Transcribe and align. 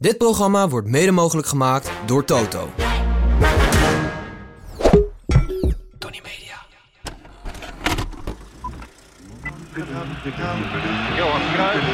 Dit 0.00 0.18
programma 0.18 0.68
wordt 0.68 0.88
mede 0.88 1.10
mogelijk 1.10 1.46
gemaakt 1.46 1.90
door 2.06 2.24
Toto. 2.24 2.68
Tony 5.98 6.20
Media. 6.22 6.56
Johan 11.16 11.40
Cruijff. 11.54 11.86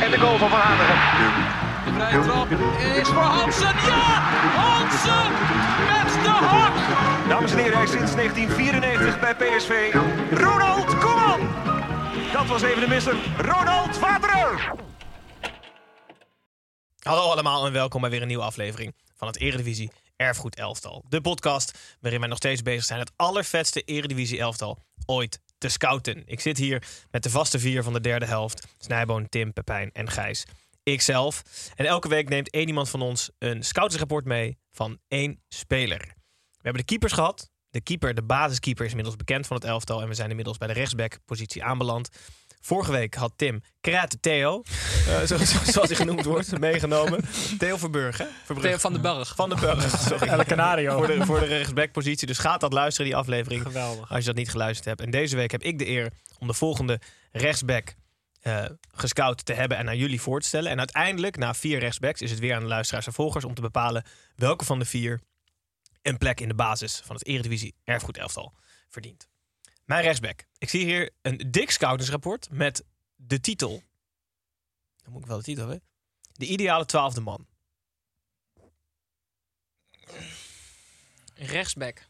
En 0.00 0.10
de 0.10 0.18
goal 0.18 0.38
van 0.38 0.50
Van 0.50 0.58
Hanegem. 0.58 0.96
De 1.84 1.92
vrije 1.92 2.20
trap 2.20 2.50
is 3.00 3.08
voor 3.08 3.22
Hansen. 3.22 3.74
Ja! 3.86 4.20
Hansen 4.56 5.30
met 5.86 6.22
de 6.22 6.28
hak! 6.28 6.74
Dames 7.28 7.52
en 7.52 7.58
heren, 7.58 7.74
hij 7.74 7.84
is 7.84 7.90
sinds 7.90 8.14
1994 8.14 9.20
bij 9.20 9.34
PSV. 9.34 9.94
Ronald 10.30 10.98
Koeman. 10.98 11.40
Dat 12.32 12.46
was 12.46 12.62
even 12.62 12.80
de 12.80 12.88
misser. 12.88 13.16
Ronald 13.38 13.98
Waterer. 13.98 14.72
Hallo 17.04 17.30
allemaal 17.30 17.66
en 17.66 17.72
welkom 17.72 18.00
bij 18.00 18.10
weer 18.10 18.20
een 18.22 18.28
nieuwe 18.28 18.42
aflevering 18.42 18.94
van 19.14 19.28
het 19.28 19.40
Eredivisie 19.40 19.90
Erfgoed 20.16 20.56
Elftal. 20.56 21.04
De 21.08 21.20
podcast 21.20 21.96
waarin 22.00 22.20
wij 22.20 22.28
nog 22.28 22.38
steeds 22.38 22.62
bezig 22.62 22.84
zijn 22.84 22.98
het 22.98 23.12
allervetste 23.16 23.82
Eredivisie 23.82 24.38
Elftal 24.38 24.78
ooit 25.06 25.40
te 25.58 25.68
scouten. 25.68 26.22
Ik 26.26 26.40
zit 26.40 26.56
hier 26.56 26.86
met 27.10 27.22
de 27.22 27.30
vaste 27.30 27.58
vier 27.58 27.82
van 27.82 27.92
de 27.92 28.00
derde 28.00 28.26
helft. 28.26 28.66
Snijboon, 28.78 29.28
Tim, 29.28 29.52
Pepijn 29.52 29.90
en 29.92 30.10
Gijs. 30.10 30.44
Ikzelf. 30.82 31.42
En 31.74 31.86
elke 31.86 32.08
week 32.08 32.28
neemt 32.28 32.50
één 32.50 32.66
iemand 32.66 32.90
van 32.90 33.02
ons 33.02 33.30
een 33.38 33.62
scoutingsrapport 33.62 34.24
mee 34.24 34.58
van 34.72 34.98
één 35.08 35.42
speler. 35.48 35.98
We 35.98 36.62
hebben 36.62 36.80
de 36.80 36.88
keepers 36.88 37.12
gehad. 37.12 37.50
De 37.70 37.80
keeper, 37.80 38.14
de 38.14 38.22
basiskeeper, 38.22 38.84
is 38.84 38.90
inmiddels 38.90 39.16
bekend 39.16 39.46
van 39.46 39.56
het 39.56 39.64
elftal. 39.64 40.02
En 40.02 40.08
we 40.08 40.14
zijn 40.14 40.30
inmiddels 40.30 40.58
bij 40.58 40.68
de 40.68 40.74
rechtsback-positie 40.74 41.64
aanbeland. 41.64 42.08
Vorige 42.64 42.92
week 42.92 43.14
had 43.14 43.32
Tim 43.36 43.62
Krate 43.80 44.20
Theo, 44.20 44.62
eh, 45.08 45.18
zo- 45.20 45.36
zo- 45.36 45.44
zoals 45.64 45.88
hij 45.88 45.96
genoemd 46.04 46.24
wordt, 46.24 46.58
meegenomen. 46.58 47.24
Theo 47.58 47.76
Verburgen. 47.76 48.28
Theo 48.60 48.76
van 48.76 48.92
den 48.92 49.02
Berg. 49.02 49.34
Van 49.34 49.48
de 49.48 49.54
Burg, 49.54 50.00
sorry. 50.08 50.28
El 50.28 50.44
Canario. 50.44 50.96
Voor 50.96 51.06
de, 51.06 51.24
voor 51.24 51.40
de 51.40 51.46
rechtsback-positie. 51.46 52.26
Dus 52.26 52.38
gaat 52.38 52.60
dat 52.60 52.72
luisteren, 52.72 53.06
die 53.10 53.16
aflevering. 53.16 53.62
Geweldig. 53.62 54.10
Als 54.10 54.18
je 54.18 54.24
dat 54.26 54.34
niet 54.36 54.50
geluisterd 54.50 54.84
hebt. 54.88 55.00
En 55.00 55.10
deze 55.10 55.36
week 55.36 55.50
heb 55.50 55.62
ik 55.62 55.78
de 55.78 55.88
eer 55.88 56.12
om 56.38 56.46
de 56.46 56.54
volgende 56.54 57.00
rechtsback 57.32 57.94
eh, 58.40 58.64
gescout 58.94 59.44
te 59.46 59.52
hebben 59.52 59.76
en 59.76 59.88
aan 59.88 59.96
jullie 59.98 60.20
voor 60.20 60.40
te 60.40 60.46
stellen. 60.46 60.70
En 60.70 60.78
uiteindelijk, 60.78 61.36
na 61.36 61.54
vier 61.54 61.78
rechtsbacks, 61.78 62.20
is 62.20 62.30
het 62.30 62.40
weer 62.40 62.54
aan 62.54 62.60
de 62.62 62.68
luisteraars 62.68 63.06
en 63.06 63.12
volgers 63.12 63.44
om 63.44 63.54
te 63.54 63.60
bepalen 63.60 64.04
welke 64.36 64.64
van 64.64 64.78
de 64.78 64.84
vier 64.84 65.20
een 66.02 66.18
plek 66.18 66.40
in 66.40 66.48
de 66.48 66.54
basis 66.54 67.02
van 67.04 67.16
het 67.16 67.26
Eredivisie 67.26 67.74
Erfgoed 67.84 68.16
Elftal 68.18 68.52
verdient. 68.88 69.28
Mijn 69.84 70.02
rechtsback. 70.02 70.44
Ik 70.58 70.68
zie 70.68 70.84
hier 70.84 71.10
een 71.22 71.50
dik 71.50 71.70
scoutingsrapport 71.70 72.50
met 72.50 72.84
de 73.14 73.40
titel. 73.40 73.82
Dan 74.96 75.12
moet 75.12 75.22
ik 75.22 75.28
wel 75.28 75.36
de 75.36 75.42
titel 75.42 75.68
hebben. 75.68 75.86
De 76.32 76.46
ideale 76.46 76.84
twaalfde 76.86 77.20
man. 77.20 77.46
Rechtsback. 81.34 82.06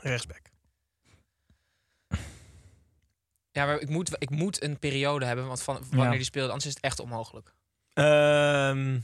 Rechtsback. 0.00 0.42
Ja, 3.50 3.66
maar 3.66 3.80
ik 3.80 3.88
moet, 3.88 4.16
ik 4.18 4.30
moet 4.30 4.62
een 4.62 4.78
periode 4.78 5.24
hebben 5.24 5.46
want 5.46 5.62
van 5.62 5.74
wanneer 5.88 6.04
Ja. 6.04 6.10
die 6.10 6.24
speelde, 6.24 6.48
anders 6.52 6.66
is 6.68 6.74
het 6.74 6.84
echt 6.84 7.00
onmogelijk. 7.00 7.54
Ehm, 7.92 9.00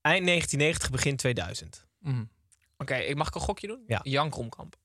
eind 0.00 0.24
1990, 0.26 0.90
begin 0.90 1.16
2000. 1.16 1.86
Oké, 2.76 2.94
ik 2.96 3.16
mag 3.16 3.28
ik 3.28 3.34
een 3.34 3.40
gokje 3.40 3.66
doen? 3.66 3.84
Ja. 3.86 4.00
Jan 4.02 4.30
Kromkamp. 4.30 4.76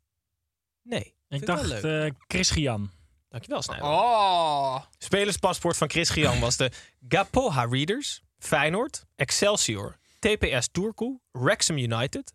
Nee. 0.89 1.15
Ik 1.29 1.45
wel 1.45 1.55
dacht 1.55 1.67
leuk. 1.67 1.83
eh 2.07 2.11
Chris 2.27 2.51
Gian. 2.51 2.91
Dankjewel, 3.29 3.61
Snijder. 3.61 3.87
Oh! 3.87 4.81
Spelerspaspoort 4.97 5.77
van 5.77 5.89
Chris 5.89 6.09
Gian 6.09 6.39
was 6.39 6.57
de 6.57 6.71
Gapoha 7.07 7.65
Readers, 7.65 8.21
Feyenoord, 8.39 9.05
Excelsior, 9.15 9.97
TPS 10.19 10.67
Turku, 10.71 11.19
Wrexham 11.31 11.77
United, 11.77 12.33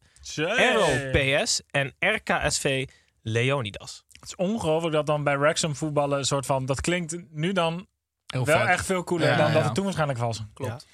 ROPS 0.75 1.63
en 1.71 1.95
RKSV 1.99 2.89
Leonidas. 3.23 4.05
Het 4.13 4.25
is 4.29 4.37
ongelooflijk 4.37 4.95
dat 4.95 5.07
dan 5.07 5.25
bij 5.25 5.39
Wrexham 5.39 5.77
voetballen 5.77 6.19
een 6.19 6.25
soort 6.25 6.47
van... 6.47 6.67
Dat 6.67 6.81
klinkt 6.81 7.17
nu 7.31 7.53
dan 7.53 7.87
wel 8.27 8.45
vet. 8.45 8.67
echt 8.67 8.87
veel 8.87 9.05
cooler 9.05 9.29
Ja, 9.29 9.37
dan 9.37 9.53
dat 9.53 9.65
het 9.65 9.75
toen 9.75 9.85
waarschijnlijk 9.85 10.19
was. 10.19 10.43
Klopt. 10.55 10.87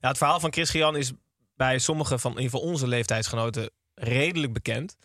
Ja, 0.00 0.08
het 0.08 0.18
verhaal 0.18 0.40
van 0.40 0.52
Chris 0.52 0.70
Gian 0.70 0.96
is 0.96 1.12
bij 1.56 1.78
sommige 1.78 2.18
van 2.18 2.30
in 2.30 2.36
ieder 2.42 2.52
geval 2.52 2.70
onze 2.70 2.86
leeftijdsgenoten 2.86 3.70
redelijk 3.94 4.52
bekend. 4.52 4.96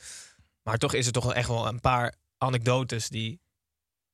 Maar 0.63 0.77
toch 0.77 0.93
is 0.93 1.05
er 1.05 1.11
toch 1.11 1.23
wel 1.23 1.33
echt 1.33 1.47
wel 1.47 1.67
een 1.67 1.79
paar 1.79 2.13
anekdotes 2.37 3.09
die 3.09 3.41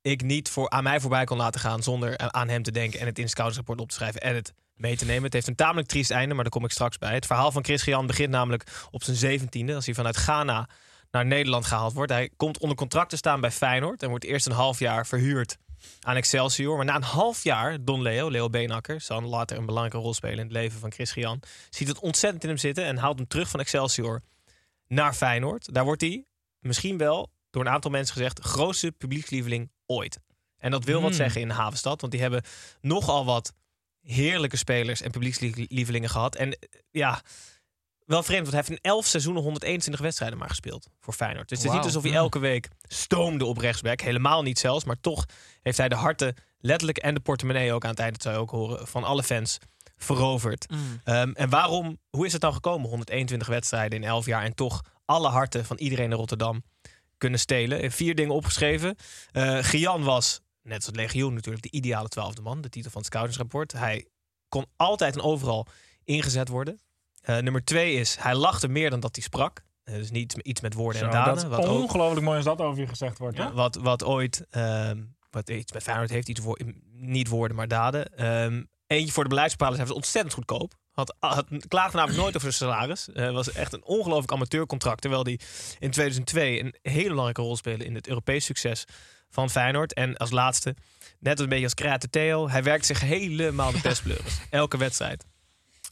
ik 0.02 0.22
niet 0.22 0.50
voor, 0.50 0.70
aan 0.70 0.84
mij 0.84 1.00
voorbij 1.00 1.24
kon 1.24 1.38
laten 1.38 1.60
gaan 1.60 1.84
zonder 1.84 2.18
aan 2.18 2.50
hem 2.50 2.64
te 2.64 2.72
denken 2.72 3.00
en 3.00 3.06
het 3.06 3.18
in 3.18 3.24
het 3.24 3.32
scoutsrapport 3.32 3.80
op 3.80 3.90
te 3.90 3.96
schrijven 3.96 4.22
en 4.22 4.36
het 4.36 4.54
mee 4.74 4.98
te 4.98 5.06
nemen. 5.06 5.24
Het 5.24 5.34
heeft 5.34 5.48
een 5.48 5.56
tamelijk 5.56 5.88
triest 5.88 6.12
einde, 6.12 6.34
maar 6.34 6.44
daar 6.44 6.54
kom 6.54 6.64
ik 6.64 6.72
straks 6.72 6.98
bij. 6.98 7.14
Het 7.14 7.26
verhaal 7.26 7.52
van 7.52 7.64
Chris 7.64 7.84
Gian 7.84 8.08
begint 8.08 8.30
namelijk 8.30 8.88
op 8.92 9.04
zijn 9.04 9.18
zeventiende, 9.18 9.76
als 9.76 9.86
hij 9.86 9.94
vanuit 9.94 10.18
Ghana 10.18 10.70
naar 11.12 11.26
Nederland 11.26 11.66
gehaald 11.66 11.94
wordt. 11.94 12.12
Hij 12.12 12.30
komt 12.38 12.60
onder 12.60 12.78
contract 12.78 13.10
te 13.10 13.18
staan 13.18 13.42
bij 13.42 13.52
Feyenoord 13.52 14.04
en 14.04 14.10
wordt 14.10 14.26
eerst 14.26 14.46
een 14.46 14.52
half 14.52 14.80
jaar 14.80 15.08
verhuurd 15.08 15.58
aan 16.02 16.16
Excelsior. 16.16 16.76
Maar 16.76 16.86
na 16.86 16.96
een 16.96 17.04
half 17.04 17.44
jaar, 17.44 17.84
Don 17.84 18.02
Leo, 18.02 18.30
Leo 18.30 18.50
Beenakker, 18.50 19.02
zal 19.02 19.22
later 19.22 19.58
een 19.58 19.66
belangrijke 19.66 20.02
rol 20.02 20.14
spelen 20.14 20.38
in 20.38 20.44
het 20.44 20.52
leven 20.52 20.80
van 20.80 20.92
Chris 20.92 21.12
Gian, 21.12 21.40
ziet 21.70 21.88
het 21.88 22.00
ontzettend 22.00 22.44
in 22.44 22.50
hem 22.50 22.58
zitten 22.58 22.84
en 22.86 22.98
haalt 22.98 23.18
hem 23.18 23.28
terug 23.28 23.50
van 23.50 23.60
Excelsior 23.60 24.22
naar 24.88 25.14
Feyenoord. 25.14 25.74
Daar 25.74 25.84
wordt 25.84 26.02
hij 26.02 26.26
misschien 26.60 26.98
wel 26.98 27.32
door 27.50 27.66
een 27.66 27.72
aantal 27.72 27.92
mensen 27.92 28.16
gezegd 28.16 28.40
grootste 28.40 28.92
publiekslieveling 28.92 29.72
ooit. 29.86 30.20
En 30.58 30.72
dat 30.72 30.84
wil 30.84 31.02
wat 31.02 31.10
Hmm. 31.10 31.18
zeggen 31.20 31.42
in 31.42 31.50
havenstad, 31.50 32.02
want 32.02 32.14
die 32.14 32.22
hebben 32.22 32.44
nogal 32.82 33.26
wat 33.26 33.54
heerlijke 34.02 34.58
spelers 34.58 35.02
en 35.02 35.12
publiekslievelingen 35.12 36.10
gehad. 36.10 36.36
En 36.36 36.52
eh, 36.52 36.60
ja, 36.92 37.22
wel 38.06 38.24
vreemd, 38.24 38.42
want 38.50 38.54
hij 38.54 38.64
heeft 38.68 38.84
in 38.84 38.90
11 38.92 39.06
seizoenen 39.06 39.44
121 39.44 40.02
wedstrijden 40.02 40.38
maar 40.40 40.50
gespeeld 40.50 40.88
voor 41.00 41.14
Feyenoord. 41.14 41.50
Dus 41.50 41.58
het 41.58 41.68
is 41.68 41.74
niet 41.74 41.84
alsof 41.84 42.04
hij 42.04 42.14
elke 42.14 42.40
week 42.40 42.68
stoomde 42.82 43.46
op 43.46 43.58
rechtsback. 43.58 44.02
Helemaal 44.02 44.42
niet 44.44 44.60
zelfs, 44.60 44.84
maar 44.86 45.00
toch 45.02 45.26
heeft 45.62 45.78
hij 45.78 45.90
de 45.90 45.96
harten 45.96 46.36
letterlijk 46.60 46.98
en 46.98 47.14
de 47.14 47.20
portemonnee 47.20 47.74
ook 47.74 47.84
aan 47.84 47.90
het 47.90 48.00
eind, 48.00 48.14
dat 48.14 48.22
zou 48.22 48.36
je 48.36 48.42
ook 48.42 48.50
horen, 48.50 48.88
van 48.88 49.04
alle 49.04 49.24
fans 49.24 49.58
veroverd. 50.04 50.66
Ehm, 51.04 51.32
en 51.34 51.50
waarom, 51.50 51.98
hoe 52.10 52.26
is 52.26 52.34
het 52.34 52.42
nou 52.42 52.54
gekomen? 52.54 52.90
121 52.90 53.48
wedstrijden 53.48 54.02
in 54.02 54.08
11 54.08 54.26
jaar 54.26 54.44
en 54.44 54.56
toch 54.56 54.82
alle 55.06 55.28
harten 55.30 55.66
van 55.66 55.78
iedereen 55.78 56.06
in 56.12 56.18
Rotterdam 56.18 56.64
kunnen 57.18 57.40
stelen. 57.40 57.82
En 57.82 57.92
vier 57.92 58.16
dingen 58.16 58.34
opgeschreven. 58.36 58.96
Eh 59.32 59.58
Gian 59.62 60.04
was, 60.04 60.42
net 60.64 60.76
als 60.76 60.86
het 60.86 60.96
legioen 60.96 61.34
natuurlijk, 61.34 61.64
de 61.64 61.72
ideale 61.72 62.08
twaalfde 62.08 62.42
man. 62.42 62.62
De 62.62 62.70
titel 62.70 62.92
van 62.92 63.00
het 63.02 63.10
scoutingsrapport. 63.10 63.72
Hij 63.72 64.08
kon 64.50 64.66
altijd 64.76 65.16
en 65.16 65.22
overal 65.22 65.68
ingezet 66.04 66.48
worden. 66.48 66.80
Eh, 67.22 67.38
nummer 67.38 67.64
twee 67.64 67.94
is, 67.94 68.16
hij 68.20 68.36
lachte 68.36 68.68
meer 68.68 68.90
dan 68.90 69.00
dat 69.00 69.16
hij 69.16 69.24
sprak. 69.24 69.62
Eh, 69.84 69.96
dus 69.96 70.12
niet 70.12 70.34
iets 70.34 70.62
met 70.62 70.74
woorden 70.74 71.02
en 71.02 71.08
Zo, 71.12 71.14
daden. 71.14 71.50
Wat, 71.50 71.66
ook- 71.66 71.82
ongelooflijk 71.82 72.26
mooi 72.26 72.36
als 72.36 72.46
dat 72.46 72.62
over 72.62 72.82
je 72.82 72.88
gezegd 72.88 73.18
wordt. 73.18 73.38
hè? 73.38 73.52
wat, 73.52 73.76
wat 73.76 74.04
ooit, 74.04 74.46
ehm, 74.50 75.04
wat 75.30 75.50
iets 75.50 75.72
met 75.72 75.84
Feyenoord 75.84 76.10
heeft, 76.10 76.30
iets 76.30 76.42
niet 76.92 77.28
woorden, 77.28 77.58
maar 77.58 77.68
daden. 77.68 78.18
Ehm, 78.18 78.64
eentje 78.90 79.14
voor 79.14 79.24
de 79.24 79.30
beleidsbepalers, 79.30 79.80
was 79.80 79.92
ontzettend 79.92 80.34
goedkoop. 80.34 80.74
Had, 80.92 81.16
had, 81.20 81.46
klaagde 81.68 81.98
namelijk 81.98 82.22
nooit 82.22 82.36
over 82.36 82.54
zijn 82.54 82.70
salaris. 82.72 83.10
Eh 83.12 83.32
was 83.32 83.52
echt 83.52 83.74
een 83.74 83.84
ongelooflijk 83.84 84.32
amateurcontract. 84.32 85.02
Terwijl 85.02 85.24
hij 85.24 85.40
in 85.80 85.92
2002 85.92 86.60
een 86.60 86.76
hele 86.82 87.08
belangrijke 87.08 87.42
rol 87.42 87.56
speelde 87.56 87.86
in 87.86 87.96
het 87.96 88.08
Europees 88.08 88.46
succes 88.46 88.86
van 89.30 89.50
Feyenoord. 89.50 89.94
En 89.94 90.18
als 90.18 90.32
laatste, 90.32 90.76
net 91.20 91.40
een 91.40 91.50
beetje 91.50 91.64
als 91.64 91.74
Krate 91.74 92.10
Theo, 92.10 92.50
hij 92.50 92.64
werkt 92.64 92.86
zich 92.86 93.00
helemaal 93.02 93.72
de 93.72 93.82
pestpleuris. 93.82 94.38
Elke 94.50 94.78
wedstrijd. 94.78 95.26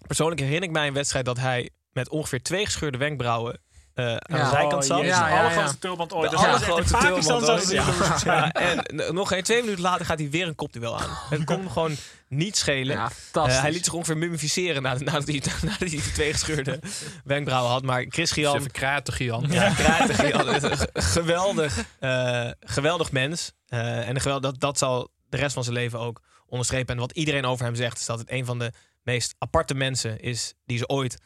Persoonlijk 0.08 0.40
herinner 0.40 0.70
ik 0.70 0.76
mij 0.76 0.88
een 0.88 0.94
wedstrijd 0.94 1.26
dat 1.26 1.38
hij 1.38 1.70
met 1.92 2.10
ongeveer 2.10 2.42
twee 2.42 2.66
gescheurde 2.66 2.98
wenkbrauwen 2.98 3.60
eh, 3.98 4.16
aan 4.16 4.40
de 4.40 4.48
zijkant 4.50 4.74
Oh, 4.74 4.82
zat. 4.82 5.06
Ja, 5.06 5.28
de 5.28 5.36
allergrootste 5.36 5.74
ja. 5.74 5.80
tulband 5.80 6.14
ooit. 6.14 6.30
De 6.30 6.36
Dat 6.36 6.46
is 6.46 6.52
echt 6.52 6.70
allergrootste 6.70 6.98
tulband 6.98 7.50
ooit, 7.50 8.24
ja. 8.24 8.52
en 8.52 9.14
nog 9.14 9.28
geen 9.28 9.44
twee 9.44 9.62
minuten 9.62 9.82
later 9.82 10.06
gaat 10.06 10.20
hij 10.20 10.30
weer 10.30 10.48
een 10.48 10.56
kopduel 10.56 11.00
aan. 11.00 11.10
Het 11.30 11.44
kon 11.44 11.58
hem 11.58 11.70
gewoon 11.78 11.96
niet 12.28 12.58
schelen. 12.58 12.96
Ja, 12.96 13.12
Eh, 13.34 13.62
hij 13.62 13.72
liet 13.72 13.84
zich 13.84 13.94
ongeveer 13.94 14.18
mummificeren 14.18 14.82
nadat, 14.82 15.04
nadat, 15.04 15.28
hij, 15.28 15.42
nadat 15.62 15.80
hij 15.80 15.90
die 15.90 16.12
twee 16.12 16.34
gescheurde 16.34 16.80
wenkbrauwen 17.24 17.72
had. 17.72 17.84
Maar 17.84 18.06
Chris 18.10 18.32
Gian... 18.32 18.58
Even 18.58 18.72
kraten, 18.72 19.14
Gian. 19.14 19.46
Ja, 19.50 19.70
Kruijten, 19.74 20.16
Gian, 20.16 20.78
geweldig, 20.94 21.84
eh, 22.00 22.50
geweldig 22.60 23.12
mens. 23.12 23.52
Eh, 23.68 24.08
en 24.08 24.16
een 24.16 24.22
geweld, 24.22 24.42
dat, 24.44 24.60
dat 24.60 24.78
zal 24.78 25.10
de 25.30 25.38
rest 25.38 25.54
van 25.54 25.64
zijn 25.64 25.76
leven 25.76 26.00
ook 26.00 26.22
onderstrepen. 26.48 26.94
En 26.96 27.02
wat 27.02 27.12
iedereen 27.12 27.46
over 27.46 27.66
hem 27.66 27.76
zegt, 27.76 28.00
is 28.00 28.06
dat 28.06 28.20
het 28.20 28.32
een 28.32 28.46
van 28.46 28.60
de 28.60 28.72
meest 29.04 29.36
aparte 29.38 29.74
mensen 29.74 30.20
is 30.20 30.54
die 30.66 30.78
ze 30.78 30.88
ooit 30.88 31.18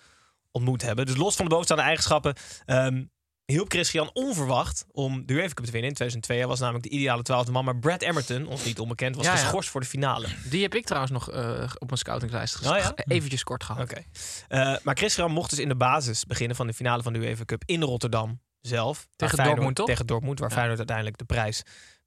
ontmoet 0.51 0.81
hebben. 0.81 1.05
Dus 1.05 1.15
los 1.15 1.35
van 1.35 1.43
de 1.45 1.49
bovenstaande 1.51 1.83
eigenschappen 1.83 2.33
ehm, 2.65 3.03
hielp 3.45 3.71
Christian 3.71 4.09
onverwacht 4.13 4.85
om 4.91 5.25
de 5.25 5.33
UEFA 5.33 5.53
Cup 5.53 5.65
te 5.65 5.71
winnen 5.71 5.89
in 5.89 5.95
2002. 5.95 6.37
Hij 6.37 6.47
was 6.47 6.59
namelijk 6.59 6.83
de 6.83 6.89
ideale 6.89 7.23
twaalfde 7.23 7.51
man, 7.51 7.65
maar 7.65 7.77
Brad 7.77 8.01
Emerton, 8.01 8.47
ons 8.47 8.63
niet 8.65 8.79
onbekend, 8.79 9.15
was 9.15 9.25
Ja, 9.25 9.33
ja. 9.33 9.37
geschorst 9.39 9.69
voor 9.69 9.81
de 9.81 9.87
finale. 9.87 10.27
Die 10.49 10.61
heb 10.61 10.75
ik 10.75 10.85
trouwens 10.85 11.11
nog 11.13 11.31
eh, 11.31 11.63
op 11.77 11.85
mijn 11.87 11.97
scoutinglijst 11.97 12.55
ges- 12.55 12.67
Oh 12.67 12.77
ja? 12.77 12.93
eventjes 12.95 13.43
kort 13.43 13.63
gehad. 13.63 13.81
Oké. 13.83 14.01
Eh, 14.47 14.75
maar 14.83 14.95
Christian 14.97 15.31
mocht 15.31 15.49
dus 15.49 15.59
in 15.59 15.67
de 15.67 15.75
basis 15.75 16.25
beginnen 16.25 16.55
van 16.55 16.67
de 16.67 16.73
finale 16.73 17.03
van 17.03 17.13
de 17.13 17.19
UEFA 17.19 17.45
Cup 17.45 17.63
in 17.65 17.81
Rotterdam 17.81 18.41
zelf. 18.61 19.07
Tegen 19.15 19.27
Feyenoord- 19.35 19.45
Dortmund, 19.47 19.75
toch? 19.75 19.85
Tegen 19.87 20.05
Dortmund, 20.05 20.39
waar. 20.39 20.51
Feyenoord 20.51 20.77
uiteindelijk 20.77 21.17
de 21.17 21.25
prijs 21.25 21.63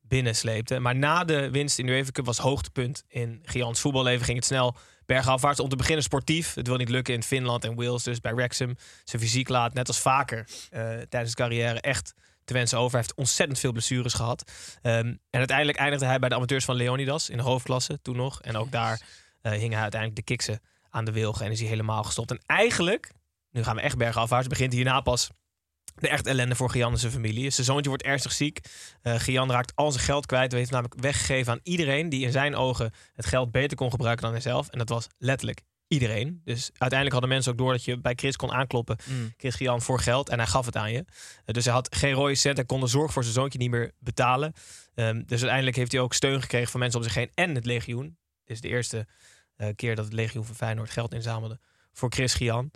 binnensleepte. 0.08 0.78
Maar 0.78 0.96
na 0.96 1.24
de 1.24 1.50
winst 1.50 1.78
in 1.78 1.86
de 1.86 1.92
UEFA 1.92 2.10
Cup 2.10 2.24
was 2.24 2.38
hoogtepunt 2.38 3.04
in 3.08 3.40
Giants 3.44 3.80
voetballeven. 3.80 4.24
Ging 4.24 4.36
het 4.36 4.46
snel 4.46 4.76
bergafwaarts. 5.06 5.60
Om 5.60 5.68
te 5.68 5.76
beginnen 5.76 6.04
sportief. 6.04 6.54
Het 6.54 6.66
wil 6.66 6.76
niet 6.76 6.88
lukken 6.88 7.14
in 7.14 7.22
Finland 7.22 7.64
en 7.64 7.74
Wales. 7.74 8.02
Dus 8.02 8.20
bij 8.20 8.34
Wrexham 8.34 8.76
zijn 9.04 9.22
fysiek 9.22 9.48
laat, 9.48 9.74
net 9.74 9.88
als 9.88 10.00
vaker 10.00 10.38
eh, 10.70 10.80
tijdens 10.80 11.08
zijn 11.10 11.48
carrière, 11.48 11.80
echt 11.80 12.14
te 12.44 12.52
wensen 12.52 12.78
over. 12.78 12.90
Hij 12.90 13.00
heeft 13.00 13.14
ontzettend 13.14 13.58
veel 13.58 13.72
blessures 13.72 14.14
gehad. 14.14 14.52
Ehm, 14.82 15.06
en 15.06 15.38
uiteindelijk 15.38 15.78
eindigde 15.78 16.06
hij 16.06 16.18
bij 16.18 16.28
de 16.28 16.34
amateurs 16.34 16.64
van 16.64 16.76
Leonidas 16.76 17.30
in 17.30 17.36
de 17.36 17.42
hoofdklasse 17.42 17.98
toen 18.02 18.16
nog. 18.16 18.42
En 18.42 18.56
ook 18.56 18.70
daar 18.70 19.00
eh, 19.40 19.52
hing 19.52 19.72
hij 19.72 19.82
uiteindelijk 19.82 20.16
de 20.16 20.34
kiksen 20.34 20.60
aan 20.90 21.04
de 21.04 21.12
wilgen 21.12 21.46
en 21.46 21.52
is 21.52 21.60
hij 21.60 21.68
helemaal 21.68 22.02
gestopt. 22.02 22.30
En 22.30 22.40
eigenlijk, 22.46 23.10
nu 23.50 23.62
gaan 23.62 23.76
we 23.76 23.82
echt 23.82 23.96
bergafwaarts, 23.96 24.46
begint 24.46 24.72
hierna 24.72 25.00
pas 25.00 25.30
de 25.94 26.08
echt 26.08 26.26
ellende 26.26 26.54
voor 26.54 26.70
Gian 26.70 26.92
en 26.92 26.98
zijn 26.98 27.12
familie. 27.12 27.50
Zijn 27.50 27.66
zoontje 27.66 27.88
wordt 27.88 28.04
ernstig 28.04 28.32
ziek. 28.32 28.60
Eh 29.02 29.14
Gian 29.14 29.50
raakt 29.50 29.72
al 29.74 29.92
zijn 29.92 30.04
geld 30.04 30.26
kwijt. 30.26 30.50
Hij 30.50 30.60
heeft 30.60 30.72
namelijk 30.72 31.00
weggegeven 31.00 31.52
aan 31.52 31.60
iedereen 31.62 32.08
die 32.08 32.24
in 32.24 32.32
zijn 32.32 32.56
ogen 32.56 32.92
het 33.14 33.26
geld 33.26 33.50
beter 33.50 33.76
kon 33.76 33.90
gebruiken 33.90 34.24
dan 34.24 34.32
hijzelf. 34.32 34.68
En 34.68 34.78
dat 34.78 34.88
was 34.88 35.06
letterlijk 35.18 35.62
iedereen. 35.88 36.40
Dus 36.44 36.70
uiteindelijk 36.70 37.12
hadden 37.12 37.28
mensen 37.28 37.52
ook 37.52 37.58
door 37.58 37.72
dat 37.72 37.84
je 37.84 38.00
bij 38.00 38.14
Chris 38.14 38.36
kon 38.36 38.52
aankloppen. 38.52 38.96
Mm. 39.04 39.32
Chris 39.36 39.54
Gian 39.54 39.82
voor 39.82 40.00
geld 40.00 40.28
en 40.28 40.38
hij 40.38 40.46
gaf 40.46 40.66
het 40.66 40.76
aan 40.76 40.92
je. 40.92 41.04
Eh, 41.44 41.54
dus 41.54 41.64
hij 41.64 41.74
had 41.74 41.96
geen 41.96 42.12
rode 42.12 42.34
cent. 42.34 42.56
Hij 42.56 42.66
kon 42.66 42.80
de 42.80 42.86
zorg 42.86 43.12
voor 43.12 43.22
zijn 43.22 43.34
zoontje 43.34 43.58
niet 43.58 43.70
meer 43.70 43.92
betalen. 43.98 44.52
Ehm, 44.94 45.22
dus 45.26 45.38
uiteindelijk 45.38 45.76
heeft 45.76 45.92
hij 45.92 46.00
ook 46.00 46.14
steun 46.14 46.40
gekregen 46.40 46.70
van 46.70 46.80
mensen 46.80 46.98
om 46.98 47.04
zich 47.04 47.14
heen 47.14 47.30
en 47.34 47.54
het 47.54 47.64
legioen. 47.64 48.16
Dit 48.44 48.56
is 48.56 48.60
de 48.60 48.68
eerste 48.68 49.06
eh, 49.56 49.68
keer 49.76 49.94
dat 49.94 50.04
het 50.04 50.14
legioen 50.14 50.44
van 50.44 50.54
Feyenoord 50.54 50.90
geld 50.90 51.14
inzamelde 51.14 51.58
voor 51.92 52.12
Chris 52.12 52.34
Gian. 52.34 52.70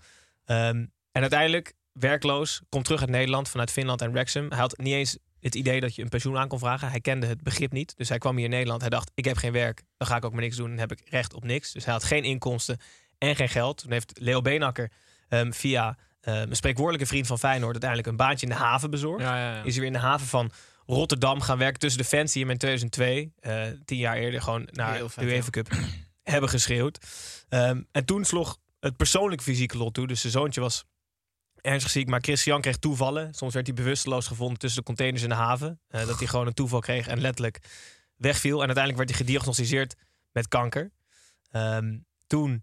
Ehm, 0.44 0.86
en 1.12 1.20
uiteindelijk 1.20 1.74
werkloos, 2.00 2.60
komt 2.68 2.84
terug 2.84 3.00
uit 3.00 3.10
Nederland 3.10 3.48
vanuit 3.48 3.70
Finland 3.70 4.02
en 4.02 4.12
Wrexham. 4.12 4.48
Hij 4.48 4.58
had 4.58 4.78
niet 4.78 4.94
eens 4.94 5.18
het 5.40 5.54
idee 5.54 5.80
dat 5.80 5.94
je 5.94 6.02
een 6.02 6.08
pensioen 6.08 6.38
aan 6.38 6.48
kon 6.48 6.58
vragen. 6.58 6.90
Hij 6.90 7.00
kende 7.00 7.26
het 7.26 7.42
begrip 7.42 7.72
niet. 7.72 7.96
Dus 7.96 8.08
hij 8.08 8.18
kwam 8.18 8.36
hier 8.36 8.44
in 8.44 8.50
Nederland. 8.50 8.80
Hij 8.80 8.90
dacht, 8.90 9.10
ik 9.14 9.24
heb 9.24 9.36
geen 9.36 9.52
werk, 9.52 9.82
dan 9.96 10.08
ga 10.08 10.16
ik 10.16 10.24
ook 10.24 10.32
maar 10.32 10.42
niks 10.42 10.56
doen. 10.56 10.68
Dan 10.68 10.78
heb 10.78 10.92
ik 10.92 11.02
recht 11.04 11.34
op 11.34 11.44
niks. 11.44 11.72
Dus 11.72 11.84
hij 11.84 11.92
had 11.92 12.04
geen 12.04 12.24
inkomsten 12.24 12.78
en 13.18 13.36
geen 13.36 13.48
geld. 13.48 13.78
Toen 13.78 13.92
heeft 13.92 14.12
Leo 14.20 14.40
Beenakker 14.40 14.90
ehm, 15.28 15.52
via 15.52 15.96
eh, 16.20 16.40
een 16.40 16.56
spreekwoordelijke 16.56 17.06
vriend 17.06 17.26
van 17.26 17.38
Feyenoord... 17.38 17.72
uiteindelijk 17.72 18.10
een 18.10 18.16
baantje 18.16 18.46
in 18.46 18.52
de 18.52 18.58
haven 18.58 18.90
bezorgd. 18.90 19.24
Ja, 19.24 19.36
ja, 19.36 19.54
ja. 19.54 19.62
Is 19.62 19.72
hij 19.72 19.74
weer 19.74 19.92
in 19.92 19.92
de 19.92 20.06
haven 20.06 20.26
van 20.26 20.50
Rotterdam 20.86 21.40
gaan 21.40 21.58
werken 21.58 21.78
tussen 21.78 22.02
de 22.02 22.08
fans 22.08 22.32
die 22.32 22.42
hem 22.42 22.50
in 22.50 22.58
2002, 22.58 23.32
eh, 23.40 23.62
tien 23.84 23.98
jaar 23.98 24.16
eerder, 24.16 24.42
gewoon 24.42 24.68
naar 24.72 24.94
Heel 24.94 25.10
de 25.14 25.24
UEFA 25.24 25.50
Cup 25.50 25.68
hebben 26.22 26.50
geschreeuwd. 26.50 26.98
Ehm, 27.48 27.82
en 27.92 28.04
toen 28.04 28.24
sloeg 28.24 28.58
het 28.80 28.96
persoonlijk 28.96 29.42
fysieke 29.42 29.78
lot 29.78 29.94
toe. 29.94 30.06
Dus 30.06 30.20
zijn 30.20 30.32
zoontje 30.32 30.60
was 30.60 30.84
ernstig 31.68 31.90
ziek, 31.92 32.08
maar 32.08 32.20
Christian 32.20 32.60
kreeg 32.60 32.76
toevallen. 32.76 33.34
Soms 33.34 33.54
werd 33.54 33.66
hij 33.66 33.74
bewusteloos 33.76 34.26
gevonden 34.26 34.58
tussen 34.58 34.78
de 34.80 34.86
containers 34.86 35.22
in 35.22 35.28
de 35.28 35.34
haven. 35.34 35.80
Eh, 35.88 36.06
dat 36.06 36.18
hij 36.18 36.26
gewoon 36.26 36.46
een 36.46 36.54
toeval 36.54 36.80
kreeg 36.80 37.06
en 37.06 37.20
letterlijk 37.20 37.58
wegviel. 38.16 38.60
En 38.60 38.66
uiteindelijk 38.66 38.96
werd 38.96 39.08
hij 39.08 39.18
gediagnosticeerd 39.18 39.94
met 40.32 40.48
kanker. 40.48 40.90
Ehm, 41.50 41.98
toen 42.26 42.62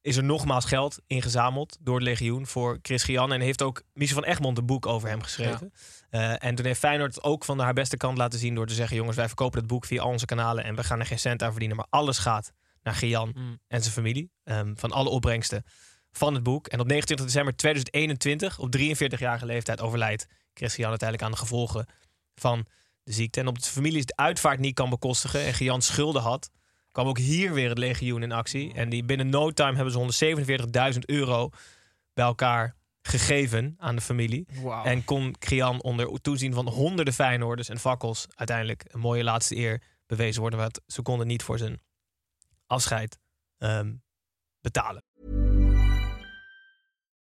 is 0.00 0.16
er 0.16 0.24
nogmaals 0.24 0.64
geld 0.64 0.98
ingezameld 1.06 1.76
door 1.80 1.94
het 1.94 2.04
legioen 2.04 2.46
voor 2.46 2.78
Chris 2.82 3.02
Gian. 3.02 3.32
En 3.32 3.40
heeft 3.40 3.62
ook 3.62 3.82
Michel 3.92 4.14
van 4.14 4.24
Egmond 4.24 4.58
een 4.58 4.66
boek 4.66 4.86
over 4.86 5.08
hem 5.08 5.22
geschreven. 5.22 5.72
Eh, 6.10 6.44
en 6.44 6.54
toen 6.54 6.66
heeft 6.66 6.78
Feyenoord 6.78 7.14
het 7.14 7.24
ook 7.24 7.44
van 7.44 7.58
haar 7.58 7.72
beste 7.74 7.96
kant 7.96 8.18
laten 8.18 8.38
zien... 8.38 8.54
door 8.54 8.66
te 8.66 8.74
zeggen, 8.74 8.96
jongens, 8.96 9.16
wij 9.16 9.26
verkopen 9.26 9.58
het 9.58 9.68
boek 9.68 9.84
via 9.84 10.02
al 10.02 10.08
onze 10.10 10.24
kanalen... 10.26 10.64
en 10.64 10.74
we 10.74 10.84
gaan 10.84 11.00
er 11.00 11.06
geen 11.06 11.18
cent 11.18 11.42
aan 11.42 11.50
verdienen. 11.50 11.76
Maar 11.76 11.86
alles 11.90 12.18
gaat 12.18 12.52
naar 12.82 12.94
Gian 12.94 13.32
Mm. 13.34 13.58
en 13.68 13.80
zijn 13.80 13.94
familie. 13.94 14.30
ehm, 14.44 14.74
van 14.74 14.90
alle 14.90 15.08
opbrengsten 15.08 15.64
van 16.16 16.34
het 16.34 16.42
boek. 16.42 16.66
En 16.66 16.80
op 16.80 16.86
29 16.86 17.26
december 17.26 17.56
2021, 17.56 18.58
op 18.58 18.76
43-jarige 18.76 19.46
leeftijd, 19.46 19.80
overlijdt 19.80 20.26
Christian 20.54 20.88
uiteindelijk 20.88 21.28
aan 21.28 21.34
de 21.34 21.42
gevolgen 21.42 21.86
van 22.34 22.66
de 23.02 23.12
ziekte. 23.12 23.40
En 23.40 23.46
omdat 23.46 23.64
de 23.64 23.70
familie 23.70 24.04
de 24.04 24.16
uitvaart 24.16 24.58
niet 24.58 24.74
kan 24.74 24.90
bekostigen 24.90 25.44
en 25.44 25.54
Gian 25.54 25.82
schulden 25.82 26.22
had, 26.22 26.50
kwam 26.92 27.06
ook 27.06 27.18
hier 27.18 27.52
weer 27.52 27.68
het 27.68 27.78
legioen 27.78 28.22
in 28.22 28.32
actie. 28.32 28.74
En 28.74 28.88
die 28.88 29.04
binnen 29.04 29.28
no 29.28 29.50
time 29.50 29.76
hebben 29.76 30.12
ze 30.14 30.94
147.000 30.94 30.98
euro 31.00 31.50
bij 32.12 32.24
elkaar 32.24 32.76
gegeven 33.02 33.74
aan 33.78 33.96
de 33.96 34.02
familie. 34.02 34.46
En 34.84 35.04
kon 35.04 35.34
Gian 35.38 35.82
onder 35.82 36.20
toezien 36.20 36.54
van 36.54 36.68
honderden 36.68 37.14
Feyenoorders 37.14 37.68
en 37.68 37.78
fakkels 37.78 38.26
uiteindelijk 38.34 38.84
een 38.86 39.00
mooie 39.00 39.24
laatste 39.24 39.56
eer 39.56 39.82
bewezen 40.06 40.40
worden. 40.40 40.58
Want 40.58 40.80
ze 40.86 41.02
konden 41.02 41.26
niet 41.26 41.42
voor 41.42 41.58
zijn 41.58 41.80
afscheid 42.66 43.18
ehm, 43.58 43.92
betalen. 44.60 45.04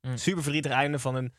Super 0.00 0.42
verdrietig 0.42 0.72
einde 0.72 0.98
van 0.98 1.14
een 1.14 1.34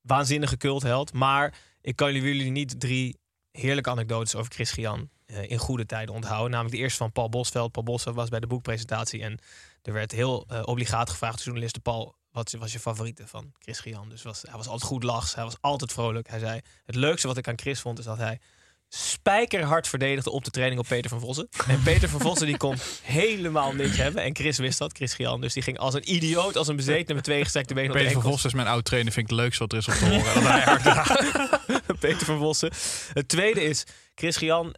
waanzinnige 0.00 0.56
cultheld. 0.56 1.12
Maar 1.12 1.54
ik 1.80 1.96
kan 1.96 2.14
jullie 2.14 2.50
niet 2.50 2.80
drie 2.80 3.18
heerlijke 3.50 3.90
anekdotes 3.90 4.34
over 4.34 4.52
Chris 4.52 4.70
Gian 4.70 5.10
eh, 5.26 5.50
in 5.50 5.58
goede 5.58 5.86
tijden 5.86 6.14
onthouden. 6.14 6.50
Namelijk 6.50 6.76
de 6.76 6.82
eerste 6.82 6.98
van 6.98 7.12
Paul 7.12 7.28
Bosveld. 7.28 7.72
Paul 7.72 7.84
Bosveld 7.84 8.14
was 8.14 8.28
bij 8.28 8.40
de 8.40 8.46
boekpresentatie 8.46 9.22
en 9.22 9.38
er 9.82 9.92
werd 9.92 10.12
heel 10.12 10.44
eh, 10.48 10.62
obligaat 10.64 11.10
gevraagd 11.10 11.36
door 11.36 11.44
journalisten 11.44 11.82
Paul... 11.82 12.14
Wat 12.30 12.50
was 12.58 12.72
je 12.72 12.80
favoriete 12.80 13.26
van 13.26 13.52
Chris 13.58 13.80
Gian? 13.80 14.08
Dus 14.08 14.22
was, 14.22 14.42
hij 14.42 14.56
was 14.56 14.66
altijd 14.66 14.90
goed 14.90 15.02
lachs, 15.02 15.34
hij 15.34 15.44
was 15.44 15.56
altijd 15.60 15.92
vrolijk. 15.92 16.28
Hij 16.28 16.38
zei, 16.38 16.60
het 16.84 16.94
leukste 16.94 17.26
wat 17.26 17.36
ik 17.36 17.48
aan 17.48 17.58
Chris 17.58 17.80
vond 17.80 17.98
is 17.98 18.04
dat 18.04 18.18
hij 18.18 18.40
spijkerhard 18.88 19.88
verdedigde 19.88 20.30
op 20.30 20.44
de 20.44 20.50
training 20.50 20.80
op 20.80 20.86
Peter 20.86 21.10
van 21.10 21.20
Vossen. 21.20 21.48
En 21.68 21.82
Peter 21.82 22.08
van 22.08 22.20
Vossen 22.20 22.46
die 22.46 22.56
kon 22.56 22.76
helemaal 23.02 23.72
niks 23.72 23.96
hebben. 23.96 24.22
En 24.22 24.34
Chris 24.36 24.58
wist 24.58 24.78
dat, 24.78 24.92
Chris 24.92 25.14
Gian. 25.14 25.40
Dus 25.40 25.52
die 25.52 25.62
ging 25.62 25.78
als 25.78 25.94
een 25.94 26.14
idioot, 26.14 26.56
als 26.56 26.68
een 26.68 26.76
bezeten 26.76 27.14
met 27.14 27.24
twee 27.24 27.42
gestrekte 27.42 27.74
benen 27.74 27.90
op 27.90 27.96
de 27.96 28.02
Peter 28.02 28.14
van 28.16 28.22
enkels. 28.24 28.42
Vos 28.42 28.52
is 28.52 28.56
mijn 28.56 28.74
oud 28.74 28.84
trainer. 28.84 29.12
Vind 29.12 29.30
ik 29.30 29.36
het 29.36 29.40
leukste 29.40 29.62
wat 29.62 29.72
er 29.72 29.78
is 29.78 29.88
om 29.88 29.94
te 29.94 30.04
horen. 30.14 30.34
Dat 30.34 30.42
hij 30.42 30.60
hard. 30.60 31.98
Peter 32.00 32.26
van 32.26 32.38
Vossen. 32.38 32.70
Het 33.12 33.28
tweede 33.28 33.62
is, 33.62 33.84
Chris 34.14 34.36
Gian... 34.36 34.74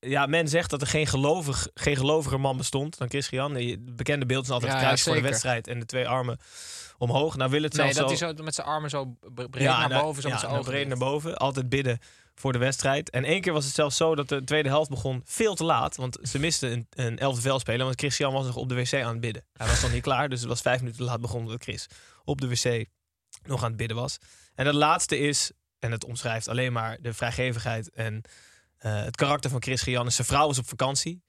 Ja, 0.00 0.26
men 0.26 0.48
zegt 0.48 0.70
dat 0.70 0.80
er 0.80 0.86
geen, 0.86 1.06
gelovig, 1.06 1.68
geen 1.74 1.96
geloviger 1.96 2.40
man 2.40 2.56
bestond 2.56 2.98
dan 2.98 3.08
Chris 3.08 3.28
Gian. 3.28 3.54
Het 3.54 3.96
bekende 3.96 4.26
beeld 4.26 4.44
is 4.44 4.50
altijd 4.50 4.70
Ja, 4.72 4.76
het 4.76 4.86
kruis 4.86 5.02
voor 5.02 5.14
de 5.14 5.20
wedstrijd 5.20 5.66
en 5.66 5.78
de 5.78 5.86
twee 5.86 6.08
armen 6.08 6.38
omhoog. 6.98 7.36
Nou 7.36 7.50
wil 7.50 7.62
het 7.62 7.72
Nee, 7.72 7.92
zelfs 7.92 8.10
dat 8.10 8.18
zo... 8.18 8.24
hij 8.26 8.36
zo 8.36 8.44
met 8.44 8.54
zijn 8.54 8.66
armen 8.66 8.90
zo 8.90 9.16
bre- 9.20 9.48
breed 9.48 9.62
Ja, 9.62 9.78
naar 9.78 9.88
nou, 9.88 10.02
boven, 10.02 10.22
zo 10.22 10.28
ja, 10.28 10.34
met 10.34 10.42
zijn 10.42 10.52
nou, 10.52 10.64
ogen 10.64 10.74
breed 10.74 10.88
naar 10.88 10.98
boven. 10.98 11.36
Altijd 11.36 11.68
bidden 11.68 11.98
voor 12.38 12.52
de 12.52 12.58
wedstrijd. 12.58 13.10
En 13.10 13.24
één 13.24 13.40
keer 13.40 13.52
was 13.52 13.64
het 13.64 13.74
zelfs 13.74 13.96
zo 13.96 14.14
dat 14.14 14.28
de 14.28 14.44
tweede 14.44 14.68
helft 14.68 14.90
begon 14.90 15.22
veel 15.24 15.54
te 15.54 15.64
laat. 15.64 15.96
Want 15.96 16.18
ze 16.22 16.38
misten 16.38 16.72
een, 16.72 16.86
een 16.90 17.18
elfde 17.18 17.40
veldspeler. 17.40 17.84
Want 17.84 17.98
Christian 17.98 18.32
was 18.32 18.46
nog 18.46 18.56
op 18.56 18.68
de 18.68 18.74
wc 18.74 18.94
aan 18.94 19.12
het 19.12 19.20
bidden. 19.20 19.44
Hij 19.52 19.66
was 19.66 19.82
nog 19.82 19.92
niet 19.92 20.02
klaar, 20.02 20.28
dus 20.28 20.40
het 20.40 20.48
was 20.48 20.60
vijf 20.60 20.78
minuten 20.78 21.00
te 21.00 21.06
laat 21.06 21.20
begonnen 21.20 21.50
dat 21.50 21.62
Chris 21.62 21.86
op 22.24 22.40
de 22.40 22.48
wc 22.48 22.86
nog 23.46 23.62
aan 23.62 23.68
het 23.68 23.76
bidden 23.76 23.96
was. 23.96 24.18
En 24.54 24.64
dat 24.64 24.74
laatste 24.74 25.18
is, 25.18 25.52
en 25.78 25.92
het 25.92 26.04
omschrijft 26.04 26.48
alleen 26.48 26.72
maar 26.72 26.98
de 27.00 27.14
vrijgevigheid 27.14 27.90
en 27.90 28.22
eh, 28.76 29.04
het 29.04 29.16
karakter 29.16 29.50
van 29.50 29.62
Chris 29.62 29.82
Gian. 29.82 30.12
Zijn 30.12 30.26
vrouw 30.26 30.46
was 30.46 30.58
op 30.58 30.68
vakantie. 30.68 31.22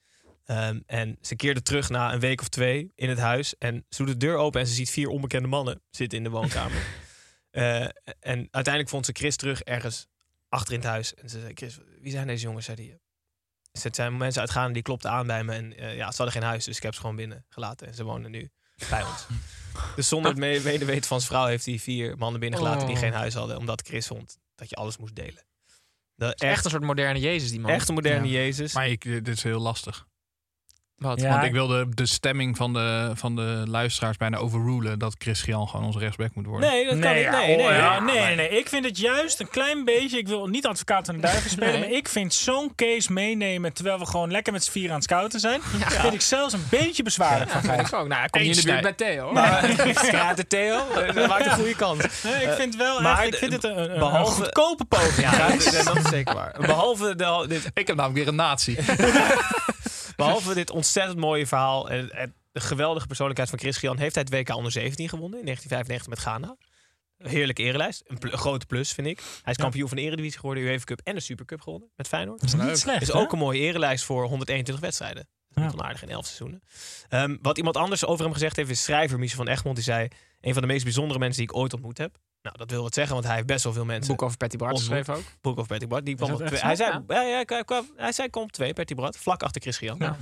Ehm, 0.46 0.80
en 0.86 1.18
ze 1.22 1.36
keerde 1.36 1.62
terug 1.62 1.90
na 1.90 2.14
een 2.14 2.20
week 2.20 2.42
of 2.42 2.48
twee 2.48 2.92
in 2.96 3.10
het 3.10 3.20
huis. 3.20 3.58
En 3.58 3.86
ze 3.90 4.04
doet 4.04 4.12
de 4.12 4.26
deur 4.26 4.36
open 4.36 4.62
en 4.62 4.68
ze 4.68 4.74
ziet 4.74 4.90
vier 4.90 5.08
onbekende 5.08 5.48
mannen 5.48 5.82
zitten 5.90 6.18
in 6.18 6.24
de 6.24 6.30
woonkamer. 6.30 6.82
Eh, 7.50 7.82
en 8.20 8.48
uiteindelijk 8.52 8.90
vond 8.90 9.06
ze 9.06 9.12
Chris 9.12 9.36
terug 9.36 9.62
ergens 9.62 10.08
achter 10.50 10.74
in 10.74 10.80
het 10.80 10.90
huis. 10.90 11.14
En 11.14 11.30
ze 11.30 11.40
zei, 11.40 11.52
Chris, 11.54 11.78
wie 12.02 12.12
zijn 12.12 12.28
deze 12.28 12.44
jongens? 12.44 12.66
Zei 12.66 12.78
die. 12.78 12.98
Het 13.82 13.96
zijn 13.96 14.18
mensen 14.18 14.42
uitgaan 14.42 14.74
die 14.74 14.82
klopten 14.82 15.10
aan 15.12 15.28
bij 15.28 15.44
me. 15.44 15.54
En 15.54 15.78
eh, 15.78 15.96
ja, 15.96 16.12
ze 16.12 16.18
hadden 16.18 16.32
geen 16.42 16.50
huis, 16.50 16.66
dus 16.66 16.78
ik 16.78 16.84
heb 16.84 16.94
ze 16.94 17.00
gewoon 17.00 17.16
binnen 17.16 17.46
gelaten. 17.50 17.88
En 17.88 17.94
ze 17.94 18.04
wonen 18.04 18.32
nu 18.32 18.52
bij 18.90 19.04
ons. 19.04 19.26
dus 19.96 20.08
zonder 20.08 20.32
het 20.32 20.40
me- 20.40 20.62
medeweten 20.64 21.08
van 21.08 21.20
zijn 21.22 21.32
vrouw 21.32 21.46
heeft 21.46 21.66
hij 21.66 21.80
vier 21.80 22.18
mannen 22.18 22.40
binnengelaten 22.40 22.86
die 22.88 22.96
Oh. 22.96 23.02
geen 23.02 23.14
huis 23.14 23.34
hadden. 23.34 23.58
Omdat 23.58 23.82
Chris 23.88 24.08
vond 24.08 24.38
dat 24.56 24.70
je 24.70 24.76
alles 24.76 24.98
moest 24.98 25.16
delen 25.16 25.44
De, 26.16 26.26
Echt, 26.26 26.42
echt 26.42 26.66
een 26.66 26.72
soort 26.72 26.84
moderne 26.84 27.20
Jezus, 27.20 27.50
die 27.50 27.60
man. 27.60 27.72
echt 27.72 27.88
een 27.88 27.94
moderne 27.94 28.28
Jezus. 28.28 28.74
Maar 28.74 28.88
ik, 28.88 29.04
dit 29.04 29.28
is 29.28 29.44
heel 29.44 29.60
lastig. 29.60 30.08
Wat? 31.00 31.22
Ja. 31.22 31.30
Want 31.30 31.44
ik 31.44 31.52
wil 31.52 31.68
de, 31.68 31.88
stemming 32.08 32.58
van 32.58 32.74
de, 32.74 33.12
van 33.14 33.36
de 33.36 33.64
luisteraars 33.68 34.18
bijna 34.18 34.38
overrulen... 34.38 35.00
dat 35.00 35.16
Christian 35.18 35.68
gewoon 35.68 35.86
onze 35.86 36.00
rechtsback 36.00 36.30
moet 36.34 36.46
worden. 36.46 36.70
nee, 36.70 36.84
dat 36.86 36.92
kan 37.00 37.00
Nee, 37.00 37.14
niet. 37.14 37.24
ja, 37.24 37.40
Nee, 37.40 37.56
nee, 37.58 37.66
ja, 37.74 38.00
nee. 38.00 38.20
nee, 38.26 38.36
nee. 38.36 38.50
Ik 38.50 38.70
vind 38.70 38.86
het 38.86 38.98
juist 38.98 39.40
een 39.40 39.50
klein 39.50 39.86
beetje. 39.86 40.18
Ik 40.18 40.28
wil 40.28 40.48
niet 40.48 40.66
advocaat 40.68 41.06
van 41.06 41.16
de 41.16 41.22
duivel 41.22 41.50
spelen. 41.50 41.72
Nee. 41.72 41.80
Maar 41.80 41.90
ik 41.98 42.08
vind 42.10 42.34
zo'n 42.34 42.72
case 42.76 43.14
meenemen. 43.14 43.74
terwijl 43.74 44.00
we 44.00 44.06
gewoon 44.06 44.32
lekker 44.32 44.54
met 44.54 44.64
z'n 44.64 44.72
vier 44.72 44.90
aan 44.90 44.96
het 44.96 45.04
scouten 45.04 45.40
zijn. 45.40 45.62
vind 45.62 46.14
ik 46.14 46.22
zelfs 46.22 46.54
een 46.54 46.66
beetje 46.70 47.04
bezwaardig 47.04 47.52
van 47.52 47.74
ik 47.80 47.94
ook. 47.94 48.08
Nou, 48.08 48.30
kom 48.30 48.42
niet 48.42 48.56
in 48.58 48.62
de 48.66 48.68
buurt 48.72 48.82
bij 48.82 48.94
Theo. 48.94 49.32
Maar 49.32 49.86
ja, 50.12 50.34
de 50.34 50.48
Theo, 50.48 50.80
eh, 50.96 51.16
dat 51.16 51.28
maakt 51.28 51.46
een 51.46 51.52
goede 51.52 51.76
kans. 51.76 52.24
Nee, 52.24 52.34
ik 52.44 52.52
vind 52.52 52.76
wel 52.76 53.02
maar 53.02 53.18
echt, 53.20 53.28
ik 53.28 53.36
vind 53.36 53.54
het 53.54 53.64
een, 53.64 53.80
een, 53.82 53.92
een 53.94 54.00
behalve- 54.00 54.32
goedkope 54.44 54.86
poging. 54.86 55.32
Ja, 55.32 55.48
dat, 55.48 55.66
is- 55.66 55.84
dat 55.84 55.98
is 55.98 56.10
zeker 56.10 56.34
waar. 56.36 56.56
Behalve, 56.62 57.16
de, 57.16 57.46
dit, 57.48 57.72
Ik 57.74 57.88
heb 57.88 57.96
namelijk 57.96 58.20
weer 58.20 58.28
een 58.28 58.36
nazi. 58.36 58.78
behalve 60.26 60.54
dit 60.62 60.70
ontzettend 60.70 61.20
mooie 61.20 61.48
verhaal 61.48 61.90
en, 61.90 62.12
en 62.12 62.34
de 62.52 62.60
geweldige 62.60 63.08
persoonlijkheid 63.08 63.50
van 63.50 63.60
Chris 63.60 63.78
Gian... 63.78 63.98
heeft 63.98 64.16
hij 64.16 64.24
het 64.30 64.34
WK 64.34 64.56
onder 64.56 64.72
17 64.72 65.10
gewonnen 65.10 65.40
in 65.40 65.46
1995 65.46 66.08
met 66.08 66.20
Ghana. 66.20 66.58
Heerlijke 67.32 67.64
erelijst. 67.64 68.04
Een, 68.08 68.18
pl- 68.18 68.28
een 68.28 68.38
grote 68.38 68.66
plus, 68.66 68.92
vind 68.92 69.08
ik. 69.08 69.18
Hij 69.44 69.52
is 69.54 69.58
kampioen 69.58 69.88
van 69.88 69.98
de 69.98 70.04
Eredivisie 70.04 70.40
geworden, 70.40 70.64
UEFA 70.64 70.84
Cup 70.84 71.02
en 71.04 71.16
de 71.16 71.22
Supercup 71.22 71.62
gewonnen 71.62 71.90
met 71.96 72.08
Feyenoord. 72.08 72.40
Dat 72.42 72.50
is 72.54 72.56
niet 72.68 72.78
slecht. 72.78 73.02
is 73.02 73.08
hè? 73.08 73.14
ook 73.20 73.32
een 73.32 73.38
mooie 73.40 73.60
erelijst 73.60 74.06
voor 74.06 74.24
121 74.26 74.84
wedstrijden. 74.84 75.28
Dat 75.50 75.64
is 75.64 75.72
Ja. 75.72 75.78
onaardig 75.78 76.02
in 76.04 76.10
11 76.10 76.26
seizoenen. 76.26 76.62
Ehm, 77.10 77.38
wat 77.42 77.58
iemand 77.58 77.78
anders 77.78 78.06
over 78.06 78.24
hem 78.24 78.34
gezegd 78.34 78.56
heeft, 78.56 78.70
is 78.70 78.84
schrijver 78.84 79.20
Michel 79.20 79.38
van 79.38 79.48
Egmond. 79.48 79.76
Die 79.76 79.84
zei, 79.84 80.08
een 80.42 80.54
van 80.54 80.62
de 80.62 80.68
meest 80.68 80.84
bijzondere 80.84 81.20
mensen 81.20 81.42
die 81.42 81.50
ik 81.52 81.58
ooit 81.58 81.74
ontmoet 81.74 81.98
heb. 81.98 82.18
Nou, 82.42 82.58
dat 82.58 82.70
wil 82.72 82.82
wat 82.84 82.94
zeggen, 82.94 83.14
want 83.14 83.26
hij 83.26 83.36
heeft 83.36 83.48
best 83.48 83.64
wel 83.64 83.74
veel 83.74 83.86
mensen. 83.86 84.08
boek 84.08 84.22
over 84.22 84.38
Patty 84.38 84.58
Bart 84.58 84.78
geschreven 84.78 85.16
ook. 85.16 85.24
Boek 85.42 85.58
of 85.58 85.68
Patty 85.68 85.88
Bart. 85.88 86.06
Die 86.06 86.16
kwam 86.16 86.32
op 86.32 86.46
twee. 86.46 86.60
Hij 86.60 86.76
zei, 86.76 86.92
ja. 87.08 87.22
Ja, 87.22 87.44
hij, 87.48 87.64
kwam, 87.66 87.90
hij 87.96 88.12
zei 88.12 88.30
kom 88.30 88.44
op 88.44 88.52
twee, 88.52 88.74
Patty 88.74 88.96
Bart. 88.96 89.18
Vlak 89.18 89.44
achter 89.44 89.62
Chris 89.62 89.78
Gian. 89.78 89.96
Ja. 90.00 90.16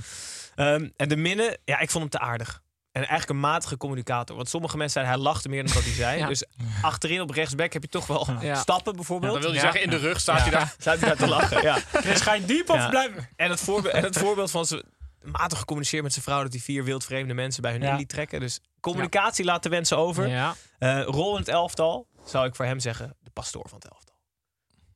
Ehm, 0.54 0.88
en 0.96 1.08
de 1.08 1.16
minnen, 1.16 1.58
ja, 1.64 1.78
ik 1.78 1.90
vond 1.90 2.02
hem 2.02 2.20
te 2.20 2.26
aardig. 2.26 2.62
En 2.92 3.00
eigenlijk 3.00 3.30
een 3.30 3.40
matige 3.50 3.76
communicator. 3.76 4.36
Want 4.36 4.48
sommige 4.48 4.76
mensen 4.76 5.00
zeiden, 5.00 5.14
hij 5.14 5.32
lachte 5.32 5.48
meer 5.48 5.64
dan 5.64 5.74
dat 5.74 5.82
hij 5.84 5.92
zei. 5.92 6.18
Ja. 6.20 6.26
Dus 6.26 6.44
achterin 6.82 7.20
op 7.20 7.30
rechtsback 7.30 7.72
heb 7.72 7.82
je 7.82 7.88
toch 7.88 8.06
wel 8.06 8.28
Ja. 8.40 8.54
stappen 8.68 8.96
bijvoorbeeld. 8.96 9.32
Dan 9.32 9.40
wil 9.42 9.50
je 9.50 9.56
Ja. 9.56 9.62
zeggen, 9.62 9.82
in 9.82 9.90
de 9.90 9.96
rug 9.96 10.20
staat 10.20 10.40
hij 10.40 10.50
daar. 10.50 10.74
Staat 10.78 10.98
hij 10.98 11.08
daar 11.08 11.16
te 11.18 11.28
lachen, 11.28 11.62
ja. 11.62 11.78
Chris, 11.92 12.20
ga 12.20 12.34
je 12.34 12.44
diep 12.44 12.70
of 12.70 12.76
Ja. 12.76 12.88
blijven? 12.88 13.28
En 13.36 13.50
het, 13.50 13.60
voorbe- 13.60 13.90
en 13.90 14.02
het 14.02 14.18
voorbeeld 14.18 14.50
van 14.50 14.66
ze 14.66 14.84
matig 15.22 15.58
gecommuniceerd 15.58 16.02
met 16.02 16.12
zijn 16.12 16.24
vrouw 16.24 16.42
dat 16.42 16.52
hij 16.52 16.60
vier 16.60 16.84
wildvreemde 16.84 17.34
mensen 17.34 17.62
bij 17.62 17.72
hun 17.72 17.80
Ja. 17.82 17.96
liet 17.96 18.08
trekken. 18.08 18.40
Dus 18.40 18.60
communicatie 18.80 19.44
laat 19.44 19.62
de 19.62 19.68
wensen 19.68 19.96
over. 19.96 20.28
Ja. 20.28 20.54
Eh, 20.78 21.02
rol 21.04 21.32
in 21.32 21.38
het 21.40 21.48
elftal 21.48 22.06
zou 22.30 22.46
ik 22.46 22.54
voor 22.54 22.64
hem 22.64 22.80
zeggen 22.80 23.16
de 23.20 23.30
pastoor 23.30 23.68
van 23.68 23.78
het 23.78 23.90
elftal. 23.90 24.16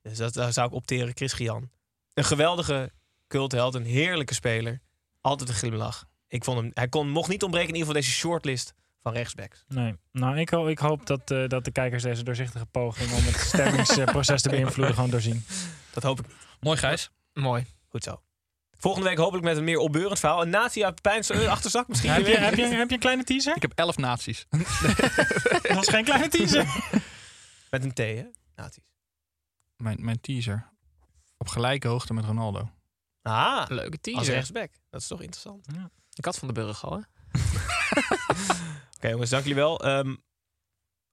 Dus 0.02 0.18
dat, 0.18 0.32
daar 0.34 0.52
zou 0.52 0.66
ik 0.68 0.74
opteren, 0.74 1.12
Chris 1.16 1.32
Gian. 1.32 1.70
Een 2.14 2.24
geweldige 2.24 2.92
cultheld, 3.28 3.74
een 3.74 3.84
heerlijke 3.84 4.34
speler. 4.34 4.80
Altijd 5.20 5.48
een 5.48 5.54
glimlach. 5.54 6.04
Ik 6.28 6.44
vond 6.44 6.58
hem, 6.60 6.70
hij 6.74 6.88
kon, 6.88 7.08
mocht 7.10 7.28
niet 7.28 7.42
ontbreken 7.42 7.68
in 7.68 7.74
ieder 7.74 7.88
geval 7.88 8.02
deze 8.02 8.16
shortlist 8.18 8.74
van 9.02 9.12
rechtsbacks. 9.12 9.64
Nee. 9.68 9.94
Nou, 10.12 10.38
ik, 10.38 10.48
ho- 10.50 10.66
ik 10.68 10.78
hoop 10.78 11.06
dat, 11.06 11.30
eh, 11.30 11.48
dat 11.48 11.64
de 11.64 11.70
kijkers 11.70 12.02
deze 12.02 12.22
doorzichtige 12.22 12.66
poging 12.66 13.12
om 13.12 13.24
het 13.24 13.36
stemmingsproces 13.40 14.42
te 14.42 14.48
beïnvloeden 14.48 14.94
gewoon 14.94 15.10
doorzien. 15.10 15.44
Dat 15.90 16.02
hoop 16.02 16.20
ik 16.20 16.26
Mooi, 16.60 16.76
Gijs. 16.78 17.10
Mooi. 17.32 17.66
goed 17.88 18.04
zo. 18.04 18.20
Volgende 18.78 19.08
week 19.08 19.18
hopelijk 19.18 19.44
met 19.44 19.56
een 19.56 19.64
meer 19.64 19.78
opbeurend 19.78 20.18
verhaal. 20.18 20.42
Een 20.42 20.48
nazi 20.50 20.84
uit 20.84 20.94
Pepijn's 20.94 21.30
eh, 21.30 21.48
achterzak 21.56 21.88
misschien. 21.88 22.10
heb, 22.10 22.18
je, 22.20 22.26
weer. 22.26 22.40
heb, 22.40 22.54
je, 22.54 22.66
heb 22.76 22.88
je 22.88 22.94
een 22.94 23.00
kleine 23.00 23.24
teaser? 23.24 23.56
Ik 23.56 23.62
heb 23.62 23.72
elf 23.74 23.96
nazi's. 23.96 24.46
Dat 25.62 25.74
was 25.74 25.88
geen 25.88 26.04
kleine 26.04 26.28
teaser. 26.28 26.66
Met 27.72 27.84
een 27.84 27.92
T, 27.92 27.98
hè? 27.98 28.24
Nazi's. 28.54 28.84
Mijn, 29.76 30.04
mijn 30.04 30.20
teaser. 30.20 30.72
Op 31.36 31.48
gelijke 31.48 31.88
hoogte 31.88 32.14
met 32.14 32.24
Ronaldo. 32.24 32.70
Ah, 33.22 33.64
Leuke 33.68 33.90
als 33.90 34.00
teaser. 34.00 34.34
rechtsback. 34.34 34.70
Dat 34.90 35.00
is 35.00 35.06
toch 35.06 35.20
interessant. 35.20 35.66
Ik 36.14 36.24
had 36.24 36.38
van 36.38 36.48
de 36.48 36.54
Burg 36.54 36.84
al, 36.84 36.92
hè? 36.92 36.98
Oké 38.96 39.08
jongens, 39.08 39.30
dank 39.30 39.42
jullie 39.42 39.58
wel. 39.58 39.84
Ehm, 39.84 40.16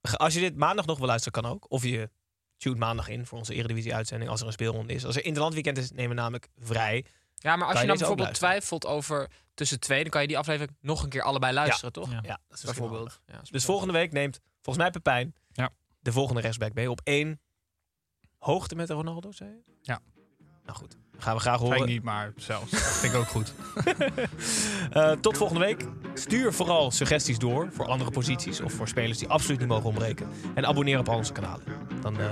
als 0.00 0.34
je 0.34 0.40
dit 0.40 0.56
maandag 0.56 0.86
nog 0.86 0.98
wil 0.98 1.06
luisteren, 1.06 1.42
kan 1.42 1.52
ook. 1.52 1.70
Of 1.70 1.84
je 1.84 2.10
tune 2.56 2.76
maandag 2.76 3.08
in 3.08 3.26
voor 3.26 3.38
onze 3.38 3.54
Eredivisie-uitzending 3.54 4.30
als 4.30 4.40
er 4.40 4.46
een 4.46 4.52
speelronde 4.52 4.92
is. 4.92 5.04
Als 5.04 5.16
er 5.16 5.24
interlandweekend 5.24 5.78
is, 5.78 5.90
nemen 5.90 6.08
we 6.08 6.14
namelijk 6.14 6.48
vrij. 6.58 7.04
Ja, 7.34 7.56
maar 7.56 7.66
als 7.66 7.74
je 7.74 7.80
je 7.80 7.86
dan 7.86 7.98
bijvoorbeeld 7.98 8.34
twijfelt 8.34 8.86
over 8.86 9.30
tussen 9.54 9.80
twee, 9.80 10.02
dan 10.02 10.10
kan 10.10 10.20
je 10.20 10.26
die 10.28 10.38
aflevering 10.38 10.76
nog 10.80 11.02
een 11.02 11.08
keer 11.08 11.22
allebei 11.22 11.52
luisteren, 11.52 11.92
toch? 11.92 12.10
Ja. 12.10 12.20
Ja, 12.22 12.40
dat 12.48 12.58
is 12.58 12.64
Bijvoorbeeld. 12.64 13.20
Ja, 13.26 13.40
is 13.40 13.48
Dus 13.48 13.64
volgende 13.64 13.92
week 13.92 14.12
neemt 14.12 14.40
volgens 14.60 14.76
mij 14.84 14.90
Pepijn 14.90 15.26
Ja. 15.34 15.39
De 16.00 16.12
volgende 16.12 16.40
rechtsback 16.40 16.74
mee 16.74 16.90
op 16.90 17.00
één 17.04 17.40
hoogte 18.38 18.74
met 18.74 18.90
Ronaldo, 18.90 19.32
zei 19.32 19.50
je? 19.50 19.72
Ja. 19.82 20.00
Nou 20.64 20.78
goed, 20.78 20.96
gaan 21.18 21.34
we 21.34 21.40
graag 21.40 21.58
Zei 21.58 21.70
ik 21.70 21.76
horen. 21.76 21.92
niet, 21.92 22.02
maar 22.02 22.32
zelfs. 22.36 22.70
Dat 22.70 22.80
vind 22.80 23.12
ik 23.12 23.18
ook 23.18 23.26
goed. 23.26 23.52
Eh, 24.90 25.12
tot 25.12 25.36
volgende 25.36 25.64
week. 25.64 25.84
Stuur 26.14 26.52
vooral 26.52 26.90
suggesties 26.90 27.38
door 27.38 27.68
voor 27.72 27.86
andere 27.86 28.10
posities 28.10 28.60
of 28.60 28.72
voor 28.72 28.88
spelers 28.88 29.18
die 29.18 29.28
absoluut 29.28 29.58
niet 29.58 29.68
mogen 29.68 29.84
ontbreken. 29.86 30.28
En 30.54 30.66
abonneer 30.66 30.98
op 30.98 31.08
al 31.08 31.16
onze 31.16 31.32
kanalen. 31.32 31.64
Dan 32.00 32.20
eh 32.20 32.26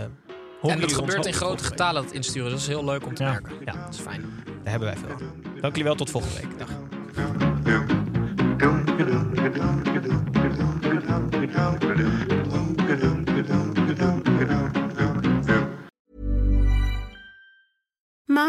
horen 0.61 0.75
En 0.77 0.81
dat 0.81 0.93
gebeurt 0.93 1.27
in 1.27 1.33
grote 1.33 1.65
getalen 1.65 2.03
dat 2.03 2.13
insturen. 2.13 2.51
Dat 2.51 2.59
is 2.61 2.67
heel 2.67 2.85
leuk 2.85 3.07
om 3.07 3.15
te 3.15 3.23
Ja. 3.23 3.31
merken. 3.31 3.53
Ja. 3.65 3.73
Dat 3.85 3.95
is 3.95 4.01
fijn. 4.01 4.21
Daar 4.45 4.71
hebben 4.71 4.89
wij 4.89 4.97
veel 4.97 5.11
aan. 5.11 5.43
Dank 5.45 5.65
jullie 5.65 5.85
wel, 5.85 5.95
tot 5.95 6.11
volgende 6.11 6.41
week. 6.41 6.59
Dag. 6.59 6.69
Ba-dum-ba-dum-ba-dum. 12.89 13.78